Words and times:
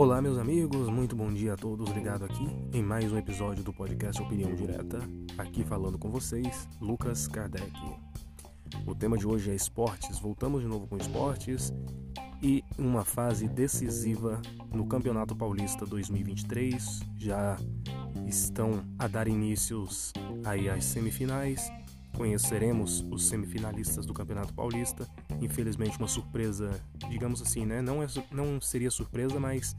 Olá, 0.00 0.22
meus 0.22 0.38
amigos, 0.38 0.88
muito 0.88 1.14
bom 1.14 1.30
dia 1.30 1.52
a 1.52 1.56
todos 1.58 1.90
ligado 1.90 2.24
aqui 2.24 2.48
em 2.72 2.82
mais 2.82 3.12
um 3.12 3.18
episódio 3.18 3.62
do 3.62 3.70
podcast 3.70 4.22
Opinião 4.22 4.54
Direta. 4.54 4.98
Aqui 5.36 5.62
falando 5.62 5.98
com 5.98 6.08
vocês, 6.08 6.66
Lucas 6.80 7.28
Kardec. 7.28 7.70
O 8.86 8.94
tema 8.94 9.18
de 9.18 9.26
hoje 9.26 9.50
é 9.50 9.54
esportes. 9.54 10.18
Voltamos 10.18 10.62
de 10.62 10.66
novo 10.66 10.86
com 10.86 10.96
esportes 10.96 11.70
e 12.42 12.64
uma 12.78 13.04
fase 13.04 13.46
decisiva 13.46 14.40
no 14.72 14.86
Campeonato 14.86 15.36
Paulista 15.36 15.84
2023. 15.84 17.00
Já 17.18 17.58
estão 18.26 18.82
a 18.98 19.06
dar 19.06 19.28
inícios 19.28 20.14
aí 20.46 20.70
às 20.70 20.82
semifinais 20.86 21.70
conheceremos 22.16 23.04
os 23.10 23.28
semifinalistas 23.28 24.06
do 24.06 24.14
Campeonato 24.14 24.52
Paulista. 24.52 25.08
Infelizmente, 25.40 25.98
uma 25.98 26.08
surpresa, 26.08 26.70
digamos 27.08 27.40
assim, 27.42 27.64
né? 27.64 27.80
Não, 27.80 28.02
é, 28.02 28.06
não 28.30 28.60
seria 28.60 28.90
surpresa, 28.90 29.38
mas 29.38 29.76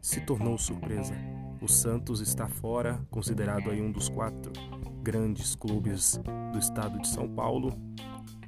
se 0.00 0.20
tornou 0.20 0.56
surpresa. 0.58 1.14
O 1.60 1.68
Santos 1.68 2.20
está 2.20 2.46
fora, 2.48 3.00
considerado 3.10 3.70
aí 3.70 3.80
um 3.80 3.90
dos 3.90 4.08
quatro 4.08 4.52
grandes 5.02 5.54
clubes 5.54 6.20
do 6.52 6.58
estado 6.58 7.00
de 7.00 7.08
São 7.08 7.28
Paulo. 7.28 7.72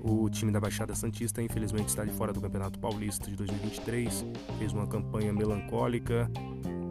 O 0.01 0.29
time 0.29 0.53
da 0.53 0.61
Baixada 0.61 0.95
Santista, 0.95 1.43
infelizmente, 1.43 1.89
está 1.89 2.05
de 2.05 2.13
fora 2.13 2.33
do 2.33 2.41
Campeonato 2.41 2.79
Paulista 2.79 3.31
de 3.31 3.37
2023. 3.37 4.25
Fez 4.59 4.73
uma 4.73 4.87
campanha 4.87 5.33
melancólica, 5.33 6.31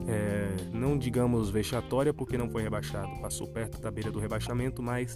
é, 0.08 0.56
não 0.74 0.98
digamos 0.98 1.50
vexatória, 1.50 2.14
porque 2.14 2.38
não 2.38 2.50
foi 2.50 2.64
rebaixado. 2.64 3.20
Passou 3.22 3.48
perto 3.48 3.80
da 3.80 3.90
beira 3.90 4.12
do 4.12 4.20
rebaixamento, 4.20 4.82
mas 4.82 5.14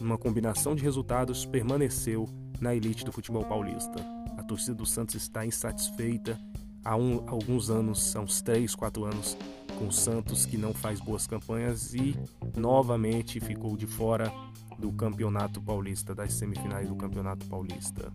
uma 0.00 0.18
combinação 0.18 0.74
de 0.74 0.82
resultados, 0.82 1.44
permaneceu 1.44 2.28
na 2.60 2.74
elite 2.74 3.04
do 3.04 3.12
futebol 3.12 3.44
paulista. 3.44 4.04
A 4.36 4.42
torcida 4.42 4.74
do 4.74 4.86
Santos 4.86 5.14
está 5.14 5.44
insatisfeita 5.44 6.38
há 6.84 6.96
um, 6.96 7.28
alguns 7.28 7.70
anos, 7.70 8.02
são 8.02 8.24
uns 8.24 8.40
3, 8.42 8.74
4 8.74 9.04
anos, 9.04 9.36
com 9.78 9.88
o 9.88 9.92
Santos 9.92 10.46
que 10.46 10.56
não 10.56 10.72
faz 10.72 11.00
boas 11.00 11.26
campanhas 11.26 11.94
e 11.94 12.16
novamente 12.56 13.40
ficou 13.40 13.76
de 13.76 13.86
fora 13.86 14.32
do 14.78 14.90
Campeonato 14.92 15.60
Paulista, 15.60 16.14
das 16.14 16.32
semifinais 16.32 16.88
do 16.88 16.96
Campeonato 16.96 17.46
Paulista. 17.46 18.12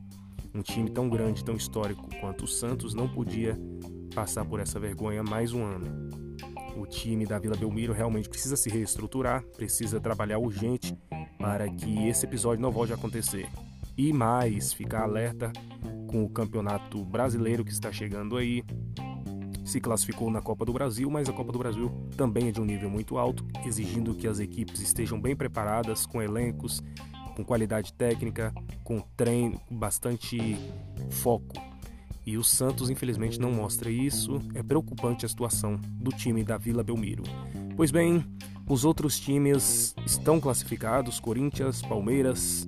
Um 0.53 0.61
time 0.61 0.89
tão 0.89 1.09
grande, 1.09 1.43
tão 1.43 1.55
histórico 1.55 2.09
quanto 2.19 2.45
o 2.45 2.47
Santos 2.47 2.93
não 2.93 3.07
podia 3.07 3.59
passar 4.13 4.45
por 4.45 4.59
essa 4.59 4.79
vergonha 4.79 5.21
mais 5.21 5.53
um 5.53 5.63
ano. 5.63 6.24
O 6.75 6.85
time 6.85 7.25
da 7.25 7.39
Vila 7.39 7.55
Belmiro 7.55 7.93
realmente 7.93 8.27
precisa 8.27 8.55
se 8.55 8.69
reestruturar, 8.69 9.43
precisa 9.55 9.99
trabalhar 9.99 10.37
urgente 10.37 10.97
para 11.39 11.69
que 11.69 12.07
esse 12.07 12.25
episódio 12.25 12.61
não 12.61 12.71
volte 12.71 12.91
a 12.91 12.95
acontecer. 12.95 13.47
E 13.97 14.11
mais, 14.11 14.73
ficar 14.73 15.03
alerta 15.03 15.53
com 16.07 16.23
o 16.23 16.29
Campeonato 16.29 17.03
Brasileiro 17.05 17.63
que 17.63 17.71
está 17.71 17.91
chegando 17.91 18.35
aí. 18.35 18.63
Se 19.63 19.79
classificou 19.79 20.29
na 20.29 20.41
Copa 20.41 20.65
do 20.65 20.73
Brasil, 20.73 21.09
mas 21.09 21.29
a 21.29 21.33
Copa 21.33 21.51
do 21.51 21.57
Brasil 21.57 21.89
também 22.15 22.49
é 22.49 22.51
de 22.51 22.61
um 22.61 22.65
nível 22.65 22.89
muito 22.89 23.17
alto, 23.17 23.45
exigindo 23.65 24.13
que 24.13 24.27
as 24.27 24.39
equipes 24.39 24.81
estejam 24.81 25.19
bem 25.19 25.35
preparadas, 25.35 26.05
com 26.05 26.21
elencos, 26.21 26.83
com 27.35 27.43
qualidade 27.43 27.93
técnica, 27.93 28.53
com 28.83 29.01
treino, 29.15 29.59
bastante 29.71 30.57
foco. 31.09 31.53
E 32.25 32.37
o 32.37 32.43
Santos, 32.43 32.89
infelizmente, 32.89 33.39
não 33.39 33.51
mostra 33.51 33.89
isso. 33.89 34.41
É 34.53 34.63
preocupante 34.63 35.25
a 35.25 35.29
situação 35.29 35.79
do 35.91 36.11
time 36.11 36.43
da 36.43 36.57
Vila 36.57 36.83
Belmiro. 36.83 37.23
Pois 37.75 37.91
bem, 37.91 38.25
os 38.67 38.83
outros 38.83 39.19
times 39.19 39.93
estão 40.05 40.39
classificados: 40.39 41.19
Corinthians, 41.19 41.81
Palmeiras 41.81 42.65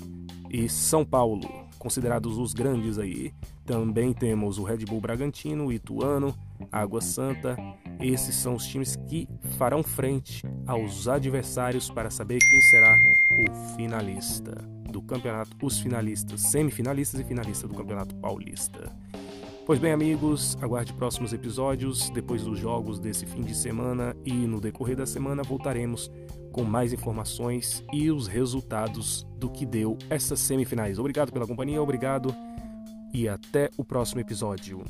e 0.49 0.69
São 0.69 1.03
Paulo, 1.03 1.67
considerados 1.79 2.37
os 2.37 2.53
grandes 2.53 2.99
aí. 2.99 3.33
Também 3.65 4.13
temos 4.13 4.59
o 4.59 4.63
Red 4.63 4.85
Bull 4.85 5.01
Bragantino, 5.01 5.71
Ituano, 5.71 6.35
Água 6.71 7.01
Santa. 7.01 7.57
Esses 7.99 8.35
são 8.35 8.55
os 8.55 8.65
times 8.65 8.95
que 8.95 9.27
farão 9.57 9.81
frente 9.81 10.43
aos 10.65 11.07
adversários 11.07 11.89
para 11.89 12.09
saber 12.11 12.39
quem 12.39 12.61
será 12.61 12.97
o 13.31 13.75
finalista 13.75 14.55
do 14.89 15.01
campeonato, 15.01 15.57
os 15.61 15.79
finalistas, 15.79 16.41
semifinalistas 16.43 17.19
e 17.19 17.23
finalistas 17.23 17.69
do 17.69 17.75
Campeonato 17.75 18.15
Paulista. 18.15 18.95
Pois 19.67 19.79
bem, 19.79 19.91
amigos, 19.91 20.57
aguarde 20.61 20.93
próximos 20.93 21.33
episódios. 21.33 22.09
Depois 22.09 22.41
dos 22.41 22.57
jogos 22.57 22.99
desse 22.99 23.25
fim 23.25 23.41
de 23.41 23.53
semana 23.53 24.15
e 24.23 24.31
no 24.31 24.61
decorrer 24.61 24.95
da 24.95 25.05
semana 25.05 25.43
voltaremos 25.43 26.09
com 26.53 26.63
mais 26.63 26.93
informações 26.93 27.83
e 27.91 28.09
os 28.09 28.27
resultados 28.27 29.27
do 29.37 29.49
que 29.49 29.65
deu 29.65 29.97
essas 30.09 30.39
semifinais. 30.39 30.97
Obrigado 30.97 31.33
pela 31.33 31.45
companhia, 31.45 31.83
obrigado 31.83 32.33
e 33.13 33.27
até 33.27 33.69
o 33.75 33.83
próximo 33.83 34.21
episódio. 34.21 34.85